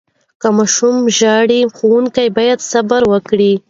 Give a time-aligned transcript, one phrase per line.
[0.41, 3.53] که ماشوم ژاړي، ښوونکي باید صبر وکړي.